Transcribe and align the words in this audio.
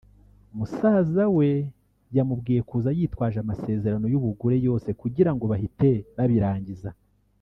musaza 0.57 1.23
we 1.37 1.49
yamubwiye 2.15 2.61
kuza 2.69 2.89
yitwaje 2.97 3.37
amasezerano 3.43 4.05
y’ubugure 4.13 4.57
yose 4.67 4.89
kugirango 5.01 5.43
bahite 5.51 5.89
babirangiza 6.17 6.89